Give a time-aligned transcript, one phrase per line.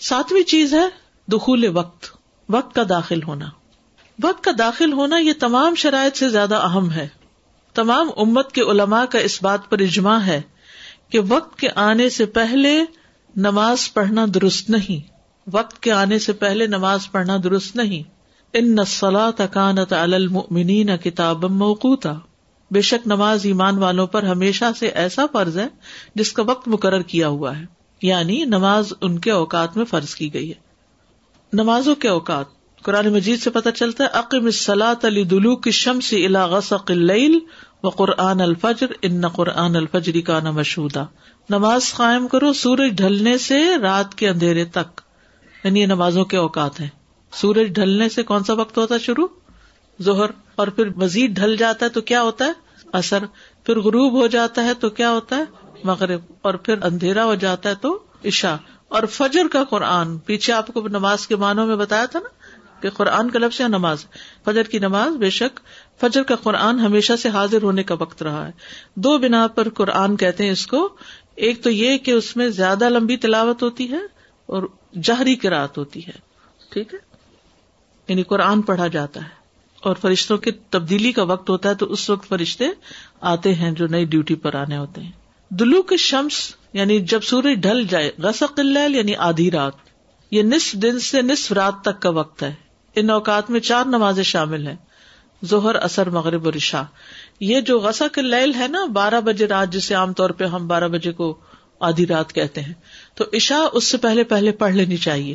[0.00, 0.88] ساتویں چیز ہے
[1.32, 2.06] دخول وقت
[2.48, 3.46] وقت کا داخل ہونا۔
[4.22, 7.08] وقت کا داخل ہونا یہ تمام شرائط سے زیادہ اہم ہے۔
[7.74, 10.42] تمام امت کے علماء کا اس بات پر اجماع ہے
[11.08, 12.84] کہ وقت کے آنے سے پہلے
[13.36, 15.12] نماز پڑھنا درست نہیں۔
[15.52, 18.10] وقت کے آنے سے پہلے نماز پڑھنا درست نہیں۔
[18.52, 22.12] ان نسلا تکانت المؤمنین کتاب موقوتا۔
[22.70, 25.68] بے شک نماز ایمان والوں پر ہمیشہ سے ایسا فرض ہے
[26.14, 30.34] جس کا وقت مقرر کیا ہوا ہے۔ یعنی نماز ان کے اوقات میں فرض کی
[30.34, 30.54] گئی ہے۔
[31.52, 32.44] نمازوں کے اوقات،
[32.82, 37.38] قرآن مجید سے پتہ چلتا ہے عقیم سلاۃ علی دلو کی شمس الا غسق اللیل
[37.82, 40.90] و قرآن الفجر ان قرآن الفجری کا نہ مشہور
[41.50, 45.00] نماز قائم کرو سورج ڈھلنے سے رات کے اندھیرے تک۔
[45.64, 46.88] یعنی یہ نمازوں کے اوقات ہیں۔
[47.32, 49.28] سورج ڈھلنے سے کون سا وقت ہوتا ہے شروع؟
[50.02, 52.52] ظہر۔ اور پھر مزید ڈھل جاتا ہے تو کیا ہوتا ہے؟
[52.92, 53.24] اثر۔
[53.64, 55.42] پھر غروب ہو جاتا ہے تو کیا ہوتا ہے؟
[55.84, 58.56] مغرب، اور پھر اندھیرا ہو جاتا ہے تو عشا
[58.88, 62.28] اور فجر کا قرآن، پیچھے آپ کو نماز کے معنوں میں بتایا تھا نا
[62.82, 64.06] کہ قرآن کا لفظ یا نماز۔
[64.44, 65.60] فجر کی نماز، بے شک،
[66.00, 68.52] فجر کا قرآن ہمیشہ سے حاضر ہونے کا وقت رہا ہے۔
[68.94, 70.88] دو بنا پر قرآن کہتے ہیں اس کو۔
[71.34, 74.00] ایک تو یہ کہ اس میں زیادہ لمبی تلاوت ہوتی ہے
[74.46, 74.62] اور
[75.02, 76.12] جہری کی رات ہوتی ہے۔
[76.70, 76.98] ٹھیک ہے؟
[78.08, 79.38] یعنی قرآن پڑھا جاتا ہے۔
[79.82, 82.64] اور فرشتوں کی تبدیلی کا وقت ہوتا ہے تو اس وقت فرشتے
[83.20, 85.12] آتے ہیں جو نئی ڈیوٹی پر آنے ہوتے ہیں۔
[85.50, 89.72] دلو کے شمس یعنی جب سورج ڈھل جائے، غسق اللیل یعنی آدھی رات۔
[90.30, 92.54] یہ نصف دن سے نصف رات تک کا وقت ہے۔
[92.94, 94.76] ان اوقات میں چار نمازیں شامل ہیں۔
[95.44, 96.82] ظہر اثر مغرب اور عشاء۔
[97.40, 100.88] یہ جو غسق اللیل ہے نا، بارہ بجے رات، جسے عام طور پہ ہم بارہ
[100.88, 101.38] بجے کو
[101.80, 102.74] آدھی رات کہتے ہیں۔
[103.14, 105.34] تو عشاء اس سے پہلے پہلے پڑھ لینی چاہیے۔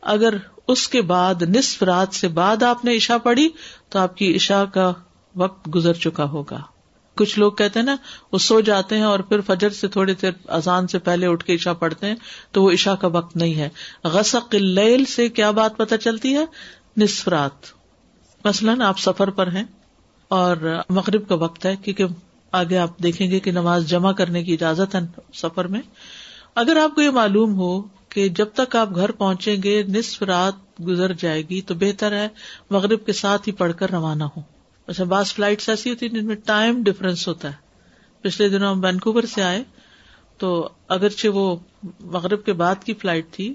[0.00, 0.34] اگر
[0.68, 3.48] اس کے بعد، نصف رات سے بعد آپ نے عشا پڑھی،
[3.88, 4.92] تو آپ کی عشا کا
[5.36, 6.60] وقت گزر چکا ہوگا۔
[7.20, 7.96] کچھ لوگ کہتے ہیں نا،
[8.32, 11.54] وہ سو جاتے ہیں اور پھر فجر سے تھوڑی دیر اذان سے پہلے اٹھ کے
[11.54, 12.14] عشا پڑھتے ہیں،
[12.52, 13.68] تو وہ عشا کا وقت نہیں ہے۔
[14.04, 16.44] غسق اللیل سے کیا بات پتہ چلتی ہے؟
[16.96, 17.66] نصف رات۔
[18.44, 19.64] مثلاً آپ سفر پر ہیں
[20.28, 20.56] اور
[20.88, 22.04] مغرب کا وقت ہے، کیونکہ
[22.52, 25.00] آگے آپ دیکھیں گے کہ نماز جمع کرنے کی اجازت ہے
[25.34, 25.80] سفر میں۔
[26.54, 30.80] اگر آپ کو یہ معلوم ہو کہ جب تک آپ گھر پہنچیں گے، نصف رات
[30.86, 32.28] گزر جائے گی، تو بہتر ہے
[32.70, 34.40] مغرب کے ساتھ ہی پڑھ کر روانہ ہو
[34.90, 37.54] اچھا بعض فلائٹ ایسی ہوتی جن میں ٹائم ڈفرینس ہوتا ہے۔
[38.20, 39.64] پچھلے دنوں ہم وینکوور سے آئے،
[40.38, 41.56] تو اگرچہ وہ
[42.00, 43.54] مغرب کے بعد کی فلائٹ تھی،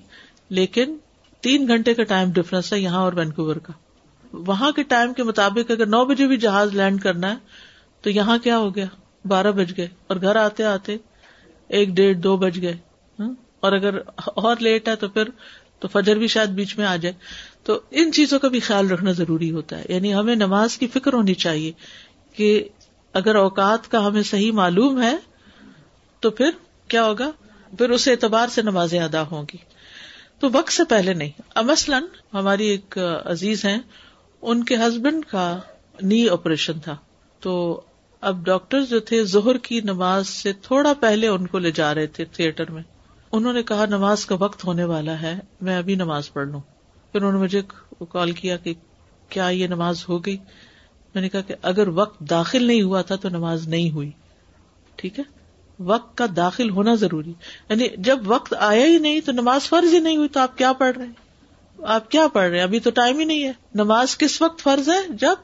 [0.50, 0.98] لیکن
[1.42, 3.74] تین گھنٹے کا ٹائم ڈفرینس ہے یہاں اور وینکوور کا۔
[4.34, 7.36] وہاں کے ٹائم کے مطابق اگر نو بجے بھی جہاز لینڈ کرنا ہے،
[8.02, 8.86] تو یہاں کیا ہو گیا؟
[9.26, 10.98] بارہ بج گئے۔ اور گھر آتے آتے
[11.68, 12.78] ایک ڈیڑھ دو بج گئے۔
[13.20, 15.30] ہاں؟ اور اگر اور لیٹ ہے تو پھر
[15.80, 17.14] تو فجر بھی شاید بیچ میں آ جائے۔
[17.66, 21.14] تو ان چیزوں کا بھی خیال رکھنا ضروری ہوتا ہے۔ یعنی ہمیں نماز کی فکر
[21.14, 21.72] ہونی چاہیے
[22.34, 22.70] کہ
[23.14, 25.16] اگر اوقات کا ہمیں صحیح معلوم ہے
[26.20, 26.50] تو پھر
[26.88, 27.32] کیا ہوگا؟
[27.78, 29.58] پھر اس اعتبار سے نمازیں ادا ہوں گی۔
[30.40, 33.80] تو وقت سے پہلے نہیں۔ مثلاً ہماری ایک عزیز ہیں،
[34.42, 35.60] ان کے ہسبینڈ کا
[36.02, 36.96] نی آپریشن تھا۔
[37.40, 37.82] تو
[38.22, 42.08] اب ڈاکٹر جو تھے زہر کی نماز سے تھوڑا پہلے ان کو لے جا رہے
[42.08, 42.84] تھے تھیٹر میں۔
[43.32, 46.62] انہوں نے کہا، نماز کا وقت ہونے والا ہے، میں ابھی نماز پڑھ لوں۔
[47.16, 47.62] پھر انہوں نے مجھے
[48.10, 48.74] کال کیا کہ
[49.30, 50.38] کیا یہ نماز ہو گئی؟
[51.14, 54.12] میں نے کہا کہ اگر وقت داخل نہیں ہوا تھا تو نماز نہیں ہوئی۔
[54.96, 55.24] ٹھیک ہے؟
[55.80, 57.34] وقت کا داخل ہونا ضروری۔
[57.70, 60.74] یعنی جب وقت آیا ہی نہیں تو نماز فرض ہی نہیں ہوئی تو آپ کیا
[60.74, 61.14] پڑھ رہے ہیں؟
[61.84, 64.90] آپ کیا پڑھ رہے ہیں؟ ابھی تو ٹائم ہی نہیں ہے۔ نماز کس وقت فرض
[64.90, 65.36] ہے؟ جب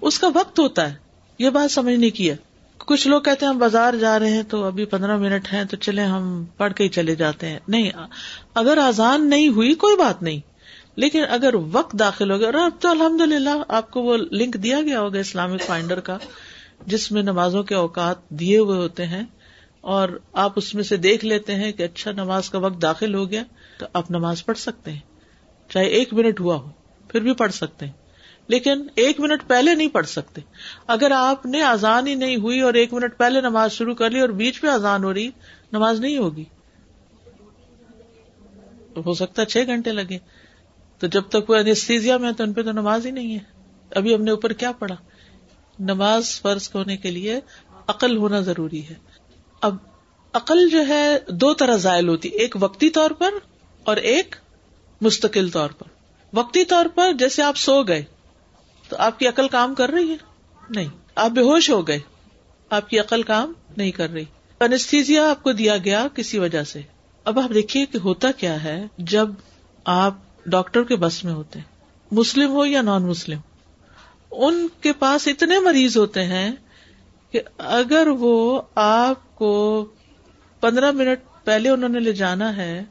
[0.00, 0.94] اس کا وقت ہوتا ہے۔
[1.38, 2.36] یہ بات سمجھنے کی ہے۔
[2.78, 5.76] کچھ لوگ کہتے ہیں ہم بازار جا رہے ہیں تو ابھی پندرہ منٹ ہیں تو
[5.76, 7.90] چلے ہم پڑھ کے ہی چلے جاتے ہیں۔ نہیں،
[8.54, 10.55] اگر آزان نہیں ہوئی کوئی بات نہیں۔
[10.96, 14.54] لیکن اگر وقت داخل ہو گیا، اور اب تو الحمد للہ آپ کو وہ لنک
[14.54, 16.18] دیا گیا ہوگا اسلامک فائنڈر کا،
[16.86, 19.22] جس میں نمازوں کے اوقات دیے ہوئے ہوتے ہیں،
[19.80, 23.30] اور آپ اس میں سے دیکھ لیتے ہیں کہ اچھا نماز کا وقت داخل ہو
[23.30, 23.42] گیا،
[23.78, 25.00] تو آپ نماز پڑھ سکتے ہیں۔
[25.68, 26.70] چاہے ایک منٹ ہوا ہو،
[27.08, 27.92] پھر بھی پڑھ سکتے ہیں۔
[28.48, 30.40] لیکن ایک منٹ پہلے نہیں پڑھ سکتے۔
[30.86, 34.20] اگر آپ نے آزان ہی نہیں ہوئی اور ایک منٹ پہلے نماز شروع کر لی
[34.20, 35.30] اور بیچ میں آزان ہو رہی،
[35.72, 36.44] نماز نہیں ہوگی۔
[39.06, 40.18] ہو سکتا ہے چھ گھنٹے لگے۔
[40.98, 43.56] تو جب تک وہ انستیزیا میں تو ان پہ تو نماز ہی نہیں ہے۔
[43.94, 44.96] ابھی ہم نے اوپر کیا پڑھا؟
[45.78, 47.40] نماز فرض ہونے کے لیے
[47.86, 48.94] عقل ہونا ضروری ہے۔
[49.60, 49.76] اب
[50.32, 53.30] عقل جو ہے دو طرح ذائل ہوتی، ایک وقتی طور پر
[53.84, 54.36] اور ایک
[55.00, 55.86] مستقل طور پر۔
[56.32, 58.04] وقتی طور پر جیسے آپ سو گئے،
[58.88, 60.16] تو آپ کی عقل کام کر رہی ہے؟
[60.70, 61.98] نہیں۔ آپ بے ہوش ہو گئے،
[62.70, 64.24] آپ کی عقل کام نہیں کر رہی۔
[64.60, 66.80] انستھیزیا آپ کو دیا گیا کسی وجہ سے۔
[67.24, 69.28] اب آپ دیکھیے کہ ہوتا کیا ہے، جب
[69.84, 71.74] آپ ڈاکٹر کے بس میں ہوتے ہیں۔
[72.10, 73.38] مسلم ہو یا نان مسلم،
[74.30, 76.50] ان کے پاس اتنے مریض ہوتے ہیں
[77.30, 79.84] کہ اگر وہ آپ کو
[80.60, 82.84] پندرہ منٹ پہلے انہوں نے لے جانا ہے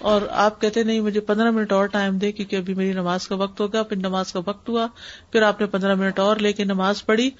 [0.00, 3.34] اور آپ کہتے نہیں، مجھے پندرہ منٹ اور ٹائم دے کیونکہ ابھی میری نماز کا
[3.34, 4.86] وقت ہوگا، پھر نماز کا وقت ہوا،
[5.32, 7.30] پھر آپ نے پندرہ منٹ اور لے کے نماز پڑھی،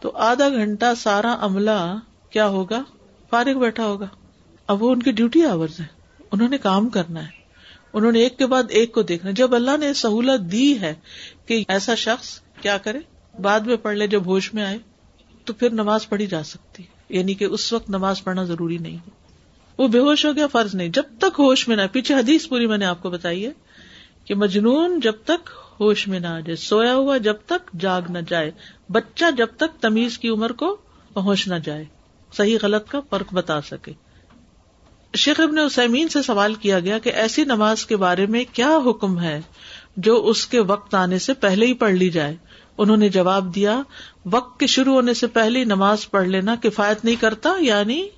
[0.00, 1.98] تو آدھا گھنٹہ سارا عملہ
[2.30, 2.82] کیا ہوگا؟
[3.30, 4.06] فارغ بیٹھا ہوگا۔
[4.66, 5.86] اب وہ ان کی ڈیوٹی آورز ہے
[6.30, 7.35] انہوں نے کام کرنا ہے۔
[7.96, 10.94] انہوں نے ایک کے بعد ایک کو دیکھنا۔ جب اللہ نے سہولت دی ہے
[11.46, 12.98] کہ ایسا شخص کیا کرے،
[13.42, 14.78] بعد میں پڑھ لے، جب ہوش میں آئے،
[15.44, 19.10] تو پھر نماز پڑھی جا سکتی۔ یعنی کہ اس وقت نماز پڑھنا ضروری نہیں ہے۔
[19.78, 22.66] وہ بے ہوش ہو گیا، فرض نہیں۔ جب تک ہوش میں نہ پیچھے حدیث پوری
[22.66, 23.52] میں نے آپ کو بتائی ہے
[24.24, 25.50] کہ مجنون جب تک
[25.80, 28.50] ہوش میں نہ آ جائے، سویا ہوا جب تک جاگ نہ جائے،
[28.92, 30.76] بچہ جب تک تمیز کی عمر کو
[31.12, 31.84] پہنچ نہ جائے،
[32.36, 33.92] صحیح غلط کا فرق بتا سکے۔
[35.16, 39.20] شیخ ابن اسمین سے سوال کیا گیا کہ ایسی نماز کے بارے میں کیا حکم
[39.20, 39.40] ہے
[39.96, 42.36] جو اس کے وقت آنے سے پہلے ہی پڑھ لی جائے؟
[42.78, 43.82] انہوں نے جواب دیا،
[44.24, 48.08] وقت کے شروع ہونے سے پہلے نماز پڑھ لینا کفایت نہیں کرتا یعنی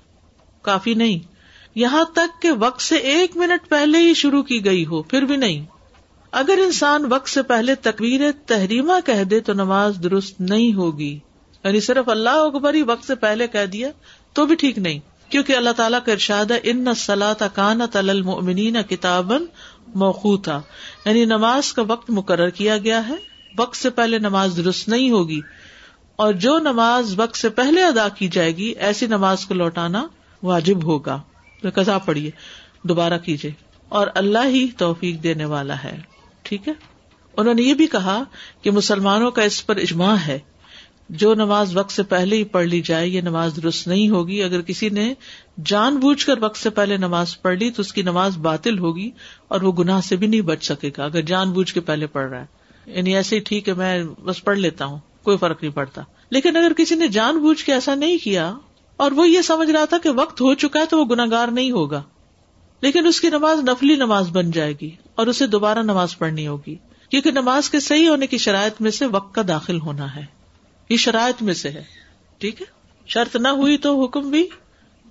[0.61, 1.19] کافی نہیں۔
[1.75, 5.35] یہاں تک کہ وقت سے ایک منٹ پہلے ہی شروع کی گئی ہو، پھر بھی
[5.35, 5.65] نہیں۔
[6.31, 11.19] اگر انسان وقت سے پہلے تقویر تحریمہ کہہ دے تو نماز درست نہیں ہوگی۔
[11.63, 13.89] یعنی صرف اللہ اکبر ہی وقت سے پہلے کہہ دیا
[14.33, 14.99] تو بھی ٹھیک نہیں۔
[15.29, 19.45] کیونکہ اللہ تعالیٰ کا ارشاد ہے، ان سلاح کان تل کتابن
[19.95, 20.61] موخو تھا
[21.05, 23.15] یعنی نماز کا وقت مقرر کیا گیا ہے،
[23.57, 25.39] وقت سے پہلے نماز درست نہیں ہوگی،
[26.15, 30.07] اور جو نماز وقت سے پہلے ادا کی جائے گی، ایسی نماز کو لوٹانا
[30.43, 31.21] واجب ہوگا۔
[31.73, 32.31] قزا پڑھیے،
[32.83, 33.51] دوبارہ کیجیے۔
[33.89, 35.99] اور اللہ ہی توفیق دینے والا ہے،
[36.41, 36.73] ٹھیک ہے؟
[37.37, 38.23] انہوں نے یہ بھی کہا
[38.61, 40.39] کہ مسلمانوں کا اس پر اجماع ہے۔
[41.09, 44.61] جو نماز وقت سے پہلے ہی پڑھ لی جائے، یہ نماز درست نہیں ہوگی۔ اگر
[44.61, 45.13] کسی نے
[45.65, 49.11] جان بوجھ کر وقت سے پہلے نماز پڑھ لی تو اس کی نماز باطل ہوگی
[49.47, 52.29] اور وہ گناہ سے بھی نہیں بچ سکے گا۔ اگر جان بوجھ کے پہلے پڑھ
[52.29, 52.45] رہا ہے۔
[52.85, 56.57] یعنی ایسے ہی ٹھیک ہے، میں بس پڑھ لیتا ہوں، کوئی فرق نہیں پڑتا۔ لیکن
[56.57, 58.55] اگر کسی نے جان بوجھ کے ایسا نہیں کیا
[58.97, 61.71] اور وہ یہ سمجھ رہا تھا کہ وقت ہو چکا ہے تو وہ گناگار نہیں
[61.71, 62.03] ہوگا۔
[62.81, 66.75] لیکن اس کی نماز نفلی نماز بن جائے گی اور اسے دوبارہ نماز پڑھنی ہوگی۔
[67.09, 70.38] کیونکہ نماز کے صحیح ہونے کی شرائط میں سے وقت کا داخل ہونا ہے۔
[70.89, 71.83] یہ شرائط میں سے ہے،
[72.37, 72.65] ٹھیک ہے؟
[73.07, 74.47] شرط نہ ہوئی تو حکم بھی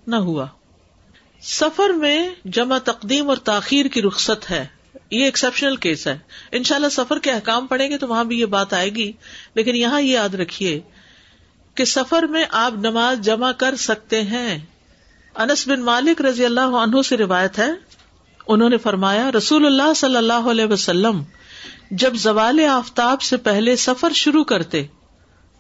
[0.06, 0.46] نہ ہوا۔
[1.42, 4.66] سفر میں جمع تقدیم اور تاخیر کی رخصت ہے،
[5.10, 6.18] یہ ایکسپشنل کیس ہے۔
[6.52, 9.12] ان شاء اللہ سفر کے احکام پڑیں گے تو وہاں بھی یہ بات آئے گی،
[9.54, 10.80] لیکن یہاں یہ یاد رکھیے
[11.74, 14.58] کہ سفر میں آپ نماز جمع کر سکتے ہیں۔
[15.34, 17.70] انس بن مالک رضی اللہ عنہ سے روایت ہے،
[18.48, 21.22] انہوں نے فرمایا، رسول اللہ صلی اللہ علیہ وسلم
[21.90, 24.86] جب زوال آفتاب سے پہلے سفر شروع کرتے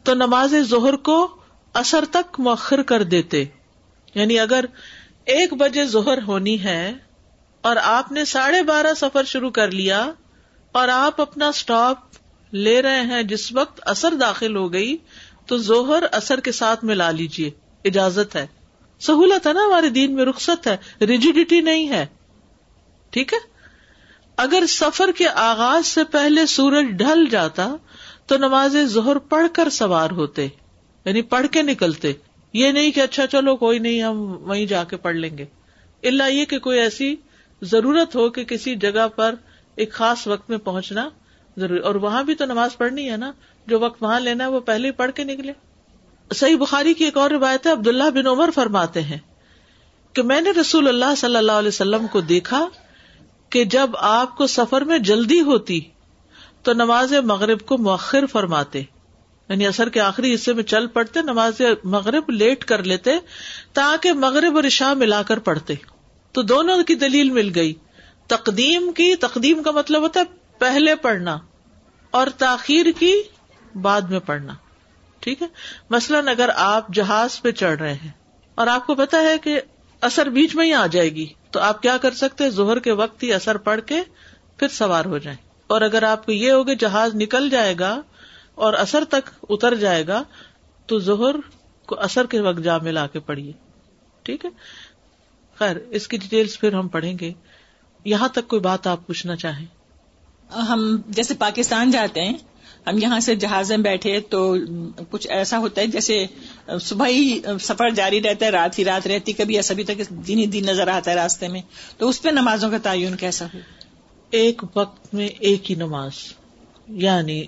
[0.02, 1.36] تو نماز ظہر کو
[1.74, 3.44] اثر تک مؤخر کر دیتے۔
[4.14, 4.64] یعنی اگر
[5.24, 6.92] ایک بجے ظہر ہونی ہے
[7.60, 10.12] اور آپ نے ساڑھے بارہ سفر شروع کر لیا
[10.72, 11.98] اور آپ اپنا اسٹاپ
[12.52, 14.96] لے رہے ہیں جس وقت اثر داخل ہو گئی،
[15.46, 17.50] تو زہر اثر کے ساتھ ملا لیجیے
[17.84, 18.46] اجازت ہے۔
[19.00, 22.06] سہولت ہے نا ہمارے دین میں، رخصت ہے، ریجیڈیٹی نہیں ہے۔
[23.10, 23.38] ٹھیک ہے؟
[24.36, 27.68] اگر سفر کے آغاز سے پہلے سورج ڈھل جاتا
[28.28, 30.46] تو نماز ظہر پڑھ کر سوار ہوتے
[31.06, 32.12] یعنی پڑھ کے نکلتے۔
[32.54, 35.44] یہ نہیں کہ اچھا چلو کوئی نہیں، ہم وہیں جا کے پڑھ لیں گے۔
[36.02, 37.14] اللہ یہ کہ کوئی ایسی
[37.62, 39.34] ضرورت ہو کہ کسی جگہ پر
[39.78, 41.08] ایک خاص وقت میں پہنچنا
[41.56, 43.32] ضروری، اور وہاں بھی تو نماز پڑھنی ہے نا،
[43.66, 45.52] جو وقت وہاں لینا ہے وہ پہلے ہی پڑھ کے نکلے۔
[46.30, 49.18] صحیح بخاری کی ایک اور روایت ہے، عبداللہ بن عمر فرماتے ہیں
[50.12, 52.68] کہ میں نے رسول اللہ صلی اللہ علیہ وسلم کو دیکھا
[53.50, 55.80] کہ جب آپ کو سفر میں جلدی ہوتی
[56.68, 58.78] تو نماز مغرب کو مؤخر فرماتے۔
[59.48, 63.10] یعنی اثر کے آخری حصے میں چل پڑتے، نماز مغرب لیٹ کر لیتے
[63.72, 65.74] تاکہ مغرب اور عشاء ملا کر پڑھتے۔
[66.32, 67.74] تو دونوں کی دلیل مل گئی۔
[68.26, 70.24] تقدیم کی، تقدیم کا مطلب ہوتا ہے
[70.58, 71.38] پہلے پڑھنا
[72.10, 73.22] اور تاخیر کی
[73.74, 74.52] بعد میں پڑھنا۔
[75.20, 75.46] ٹھیک ہے؟
[75.90, 78.12] مثلاً اگر آپ جہاز پہ چڑھ رہے ہیں
[78.54, 79.60] اور آپ کو پتا ہے کہ
[80.00, 83.22] اثر بیچ میں ہی آ جائے گی، تو آپ کیا کر سکتے؟ زہر کے وقت
[83.22, 84.02] ہی اثر پڑھ کے
[84.56, 88.00] پھر سوار ہو جائیں۔ اور اگر آپ کو یہ ہوگا جہاز نکل جائے گا
[88.54, 90.22] اور اثر تک اتر جائے گا،
[90.86, 91.36] تو زہر
[91.86, 93.52] کو اثر کے وقت جا ملا کے پڑھیے۔
[94.22, 94.50] ٹھیک ہے؟
[95.58, 97.32] خیر، اس کی ڈیٹیلس پھر ہم پڑھیں گے۔
[98.04, 99.66] یہاں تک کوئی بات آپ پوچھنا چاہیں؟
[100.54, 102.34] ہم جیسے پاکستان جاتے ہیں،
[102.86, 104.56] ہم یہاں سے جہاز میں بیٹھے تو
[105.10, 106.26] کچھ ایسا ہوتا ہے جیسے
[106.80, 110.38] صبح ہی سفر جاری رہتا ہے، رات ہی رات رہتی، کبھی ایسا بھی تک دن
[110.38, 111.62] ہی دن نظر آتا ہے راستے میں۔
[111.98, 113.58] تو اس پہ نمازوں کا تعین کیسا ہو؟
[114.30, 116.12] ایک وقت میں ایک ہی نماز۔
[116.88, 117.44] یعنی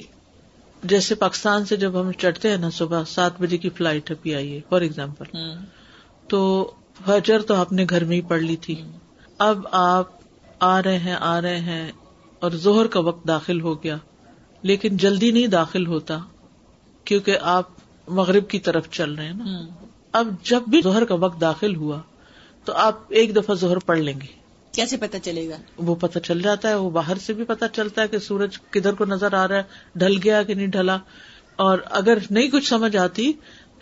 [0.84, 4.34] جیسے پاکستان سے جب ہم چڑھتے ہیں نا صبح سات بجے کی فلائٹ ہے پی
[4.34, 5.36] آئی اے فار ایگزامپل۔
[6.28, 6.70] تو
[7.06, 8.82] فجر تو آپ نے گھر میں ہی پڑھ لی تھی۔
[9.38, 10.08] اب آپ
[10.60, 11.92] آ رہے ہیں آ رہے ہیں
[12.40, 13.96] اور زہر کا وقت داخل ہو گیا۔
[14.62, 16.18] لیکن جلدی نہیں داخل ہوتا
[17.04, 17.68] کیونکہ آپ
[18.08, 19.66] مغرب کی طرف چل رہے ہیں نا۔
[20.12, 22.00] اب جب بھی زہر کا وقت داخل ہوا
[22.64, 24.39] تو آپ ایک دفعہ زہر پڑھ لیں گے۔
[24.80, 28.02] کیسے پتا چلے گا؟ وہ پتا چل جاتا ہے وہ باہر سے بھی پتا چلتا
[28.02, 29.62] ہے کہ سورج کدھر کو نظر آ رہا ہے
[29.94, 30.98] ڈھل گیا کہ نہیں ڈھلا۔
[31.56, 33.32] اور اگر نہیں کچھ سمجھ آتی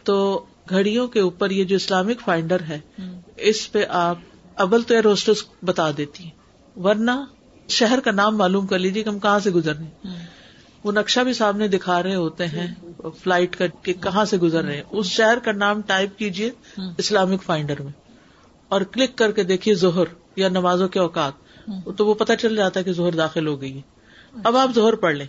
[0.05, 2.79] تو گھڑیوں کے اوپر یہ جو اسلامک فائنڈر ہے
[3.37, 4.19] اس پہ آپ
[4.57, 6.31] ابل تو ایئر ہوسٹس بتا دیتی ہیں۔
[6.79, 7.11] ورنہ
[7.69, 10.09] شہر کا نام معلوم کر لیجیے کہ ہم کہاں سے گزرنے
[10.85, 12.75] وہ نقشہ بھی سامنے دکھا رہے ہوتے ہیں
[13.23, 16.51] فلائٹ کا کہ کہاں سے گزر رہے ہیں۔ اس شہر کا نام ٹائپ کیجیے
[16.99, 17.93] اسلامک فائنڈر میں۔
[18.69, 21.33] اور کلک کر کے دیکھیے زہر یا نمازوں کے اوقات
[21.97, 23.81] تو وہ پتہ چل جاتا ہے کہ زہر داخل ہو گئی ہے۔
[24.45, 25.27] اب آپ زہر پڑھ لیں۔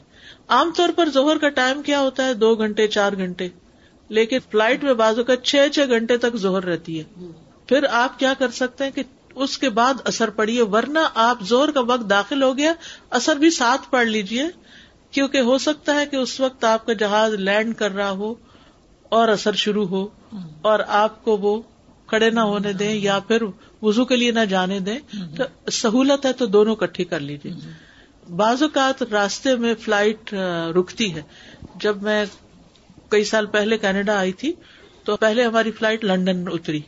[0.48, 3.48] عام طور پر زہر کا ٹائم کیا ہوتا ہے؟ دو گھنٹے چار گھنٹے۔
[4.10, 7.04] لیکن فلائٹ میں بازو کا چھ چھ گھنٹے تک زہر رہتی ہے۔
[7.68, 9.04] پھر آپ کیا کر سکتے ہیں کہ
[9.36, 12.74] اس کے بعد اثر پڑیے ورنہ آپ زور کا وقت داخل ہو گیا
[13.10, 14.44] اثر بھی ساتھ پڑھ لیجیے
[15.12, 18.34] کیونکہ ہو سکتا ہے کہ اس وقت آپ کا جہاز لینڈ کر رہا ہو
[19.10, 20.08] اور اثر شروع ہو
[20.62, 21.62] اور آپ کو وہ
[22.10, 23.44] کھڑے نہ ہونے دیں یا پھر
[23.82, 25.00] وزو کے لیے نہ جانے دیں،
[25.38, 27.52] تو سہولت ہے تو دونوں کٹھی کر لیجیے
[28.36, 30.34] بعض اوقات راستے میں فلائٹ
[30.80, 31.22] رکتی ہے۔
[31.76, 32.26] جب میں
[33.10, 34.54] کئی سال پہلے کینیڈا آئی تھی،
[35.04, 36.82] تو پہلے ہماری فلائٹ لنڈن اتری۔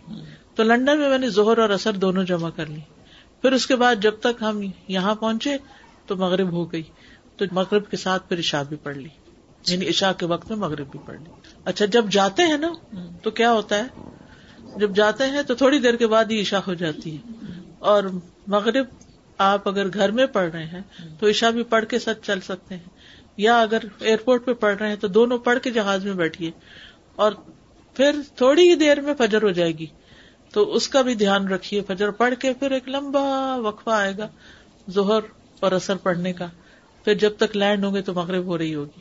[0.56, 2.82] تو لنڈن میں میں نے زہر اور اثر دونوں جمع کر لی۔
[3.42, 5.58] پھر اس کے بعد جب تک ہم یہاں پہنچے،
[6.06, 6.84] تو مغرب ہو گئی۔
[7.38, 9.10] تو مغرب کے ساتھ پھر عشاء بھی پڑھ لی۔
[9.68, 11.30] یعنی عشاء کے وقت میں مغرب بھی پڑھ لی۔
[11.66, 12.74] اچھا جب جاتے ہیں نا،
[13.24, 14.01] تو کیا ہوتا ہے؟
[14.76, 17.22] جب جاتے ہیں تو تھوڑی دیر کے بعد ہی عشاء ہو جاتی ہے۔
[17.80, 18.04] اور
[18.48, 18.86] مغرب
[19.38, 20.82] آپ اگر گھر میں پڑھ رہے ہیں
[21.20, 22.90] تو عشاء بھی پڑھ کے ساتھ چل سکتے ہیں۔
[23.38, 26.52] یا اگر ایئرپورٹ پہ پڑھ رہے ہیں تو دونوں پڑھ کے جہاز میں بیٹھیے۔
[27.16, 27.32] اور
[27.94, 29.86] پھر تھوڑی ہی دیر میں فجر ہو جائے گی۔
[30.54, 34.28] تو اس کا بھی دھیان رکھیے۔ فجر پڑھ کے پھر ایک لمبا وقفہ آئے گا
[34.92, 35.20] ظہر
[35.60, 36.48] اور اثر پڑھنے کا۔
[37.04, 39.00] پھر جب تک لینڈ ہوں گے تو مغرب ہو رہی ہوگی۔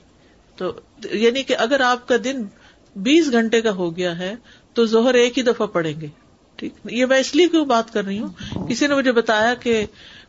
[0.57, 2.45] تو یعنی کہ اگر آپ کا دن
[2.97, 4.35] بیس گھنٹے کا ہو گیا ہے
[4.75, 6.07] تو زہر ایک ہی دفعہ پڑھیں گے۔
[6.57, 8.29] ٹھیک؟ یہ میں اس لیے کیوں بات کر رہی ہوں؟
[8.69, 9.87] کسی نے مجھے بتایا کہ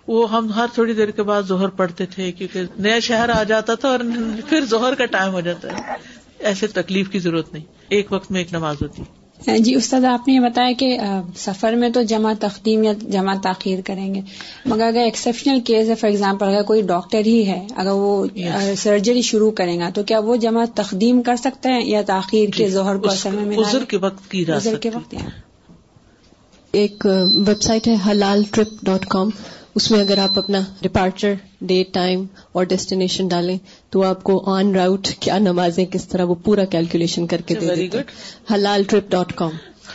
[0.07, 3.75] وہ ہم ہر تھوڑی دیر کے بعد زہر پڑھتے تھے کیونکہ نیا شہر آ جاتا
[3.75, 3.99] تھا اور
[4.49, 5.93] پھر زہر کا ٹائم ہو جاتا ہے۔
[6.39, 9.01] ایسے تکلیف کی ضرورت نہیں۔ ایک وقت میں ایک نماز ہوتی۔
[9.47, 10.97] جی استاد آپ نے یہ بتایا کہ
[11.35, 14.21] سفر میں تو جمع تقدیم یا جمع تاخیر کریں گے
[14.65, 18.25] مگر اگر ایکسیپشنل کیس ہے فار ایگزامپل اگر کوئی ڈاکٹر ہی ہے اگر وہ
[18.77, 22.69] سرجری شروع کریں گا تو کیا وہ جمع تقدیم کر سکتے ہیں یا تاخیر کے
[22.69, 23.57] ظہر کو میں
[23.89, 24.45] کے وقت کی
[24.81, 25.15] کے وقت
[26.71, 27.05] ایک
[27.37, 29.29] ویب سائٹ ہے حلال ٹرپ ڈاٹ کام۔
[29.75, 33.57] اس میں اگر آپ اپنا ڈپارچر ڈیٹ ٹائم اور ڈیسٹینیشن ڈالیں
[33.89, 37.75] تو آپ کو آن راؤٹ کیا نمازیں کس طرح وہ پورا کیلکولیشن کر کے دے
[37.75, 38.01] دیتے
[38.53, 39.51] حلال ٹرپ ڈاٹ کام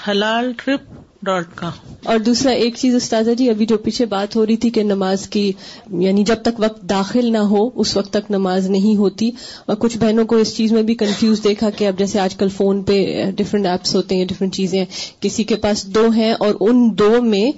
[0.09, 4.47] حلال ٹرپ ڈاٹ کام اور دوسرا ایک چیز استاذہ جی ابھی جو پیچھے بات ہو
[4.47, 5.53] رہی تھی کہ نماز کی
[5.99, 9.31] یعنی جب تک وقت داخل نہ ہو اس وقت تک نماز نہیں ہوتی۔
[9.67, 12.49] اور کچھ بہنوں کو اس چیز میں بھی کنفیوز دیکھا کہ اب جیسے آج کل
[12.49, 14.85] فون پہ ڈفرینٹ ایپس ہوتے ہیں ڈفرینٹ چیزیں
[15.21, 17.51] کسی کے پاس دو ہیں اور ان دو میں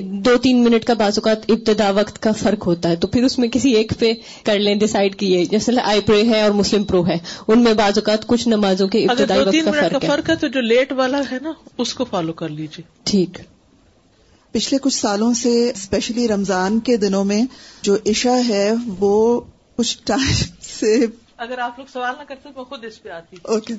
[0.00, 3.38] دو تین منٹ کا بعض اوقات ابتدا وقت کا فرق ہوتا ہے۔ تو پھر اس
[3.38, 4.12] میں کسی ایک پہ
[4.44, 7.16] کر لیں ڈسائڈ کیے۔ جیسے آئی پرے ہے اور مسلم پرو ہے۔
[7.48, 10.92] ان میں بعض اوقات کچھ نمازوں کے ابتدائی وقت کا فرق ہے۔ تو جو لیٹ
[10.92, 13.38] والا ہے نا اس کو فالو کر لیجیے۔ ٹھیک۔
[14.52, 17.42] پچھلے کچھ سالوں سے اسپیشلی رمضان کے دنوں میں
[17.82, 19.40] جو عشا ہے وہ
[19.76, 20.34] کچھ ٹائم
[20.80, 23.74] سے اگر آپ لوگ سوال نہ کرتے تو خود اس پہ آتی۔ اوکے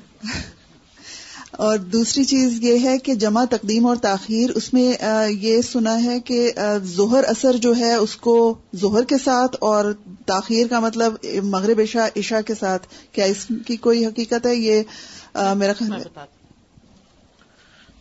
[1.50, 4.92] اور دوسری چیز یہ ہے کہ جمع تقدیم اور تاخیر اس میں
[5.30, 6.52] یہ سنا ہے کہ
[6.96, 9.92] ظہر اثر جو ہے اس کو ظہر کے ساتھ اور
[10.26, 14.82] تاخیر کا مطلب مغرب عشاء عشاء کے ساتھ۔ کیا اس کی کوئی حقیقت ہے؟ یہ
[15.56, 16.02] میرا خیال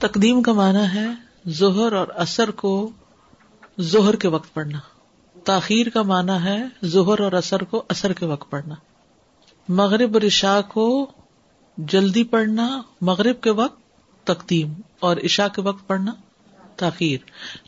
[0.08, 1.08] تقدیم کا معنی ہے
[1.50, 2.92] ظہر اور اثر کو
[3.82, 4.80] ظہر کے وقت پڑھنا۔
[5.44, 8.76] تاخیر کا معنی ہے ظہر اور اثر کو اثر کے وقت پڑھنا۔
[9.70, 11.12] مغرب اور عشاء کو
[11.78, 13.80] جلدی پڑھنا، مغرب کے وقت
[14.24, 16.12] تقدیم اور عشاء کے وقت پڑھنا
[16.76, 17.18] تاخیر۔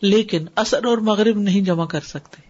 [0.01, 2.41] لیکن اثر اور مغرب نہیں جمع کر سکتے،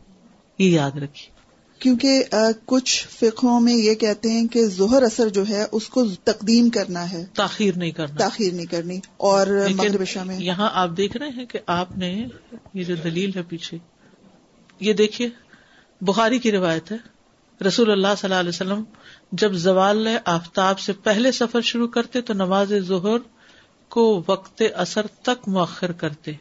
[0.64, 1.35] یہ یاد رکھیے۔
[1.80, 2.24] کیونکہ
[2.66, 7.12] کچھ فقوں میں یہ کہتے ہیں کہ ظہر اثر جو ہے اس کو تقدیم کرنا
[7.12, 9.48] ہے۔ تاخیر نہیں کرنا۔ تاخیر نہیں کرنی۔ اور
[10.26, 12.26] میں۔ یہاں آپ دیکھ رہے ہیں کہ آپ نے
[12.74, 13.78] یہ جو دلیل ہے پیچھے
[14.80, 15.30] یہ دیکھیے
[16.02, 16.98] بخاری کی روایت ہے۔
[17.68, 18.84] رسول اللہ صلی اللہ علیہ وسلم
[19.32, 23.18] جب زوال آفتاب سے پہلے سفر شروع کرتے تو نماز ظہر
[23.90, 26.32] کو وقت اثر تک مؤخر کرتے۔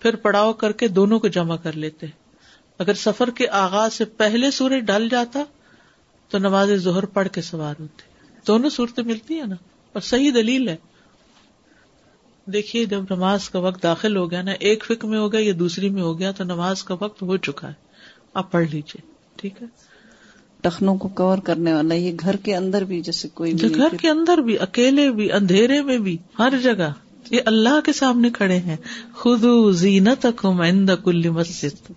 [0.00, 2.06] پھر پڑاؤ کر کے دونوں کو جمع کر لیتے۔
[2.78, 5.42] اگر سفر کے آغاز سے پہلے سورج ڈل جاتا
[6.28, 8.02] تو نماز ظہر پڑھ کے سوار ہوتے۔
[8.46, 9.54] دونوں صورتیں ملتی ہیں نا
[9.92, 10.76] اور صحیح دلیل ہے۔
[12.46, 15.52] دیکھیے جب نماز کا وقت داخل ہو گیا نا ایک فک میں ہو گیا یا
[15.58, 17.72] دوسری میں ہو گیا تو نماز کا وقت ہو چکا ہے۔
[18.34, 19.00] آپ پڑھ لیجیے
[19.36, 19.66] ٹھیک ہے؟
[20.60, 24.08] ٹخنوں کو کور کرنے والا یہ گھر کے اندر بھی جیسے کوئی بھی گھر کے
[24.08, 26.92] اندر بھی اکیلے بھی اندھیرے میں بھی ہر جگہ
[27.30, 28.76] یہ اللہ کے سامنے کھڑے ہیں۔
[29.14, 30.26] خود زینت
[31.04, 31.92] کل مسجد۔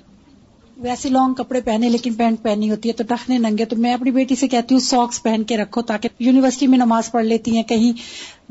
[0.82, 4.12] ویسے لانگ کپڑے پہنے لیکن پینٹ پہنی ہوتی ہے تو ٹخنے ننگے تو میں اپنی
[4.12, 7.64] بیٹی سے کہتی ہوں ساکس پہن کے رکھو تاکہ یونیورسٹی میں نماز پڑھ لیتی ہیں
[7.64, 7.92] کہیں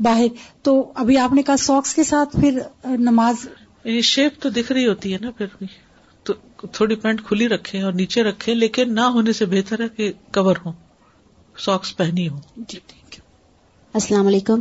[0.01, 0.27] باہر۔
[0.61, 3.47] تو ابھی آپ نے کہا ساکس کے ساتھ پھر نماز۔
[4.03, 5.67] شیپ تو دکھ رہی ہوتی ہے نا پھر بھی۔
[6.23, 6.33] تو
[6.71, 10.55] تھوڑی پینٹ کھلی رکھے اور نیچے رکھے لیکن نہ ہونے سے بہتر ہے کہ کور
[10.65, 10.71] ہو
[11.57, 12.79] ساکس پہنی ہو جی۔
[13.93, 14.59] السلام علیکم۔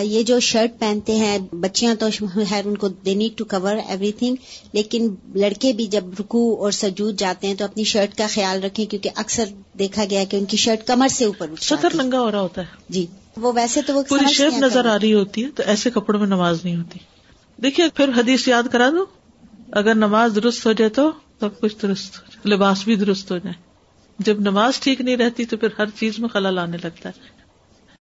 [0.00, 2.06] یہ جو شرٹ پہنتے ہیں بچیاں تو
[2.48, 3.76] خیر ان کو they need to cover
[4.12, 4.36] everything
[4.72, 8.86] لیکن لڑکے بھی جب رکو اور سجود جاتے ہیں تو اپنی شرٹ کا خیال رکھیں
[8.86, 9.44] کیونکہ اکثر
[9.78, 12.66] دیکھا گیا کہ ان کی شرٹ کمر سے اوپر سطر ننگا ہو رہا ہوتا ہے۔
[12.88, 13.06] جی۔
[13.36, 16.26] وہ ویسے تو وہ پوری شیپ نظر آ رہی ہوتی ہے تو ایسے کپڑوں میں
[16.26, 16.98] نماز نہیں ہوتی۔
[17.62, 19.04] دیکھیے پھر حدیث یاد کرا دو
[19.72, 21.10] اگر نماز درست ہو جائے تو
[21.40, 23.54] سب کچھ درست ہو جائے لباس بھی درست ہو جائے۔
[24.18, 27.39] جب نماز ٹھیک نہیں رہتی تو پھر ہر چیز میں خلل آنے لگتا ہے۔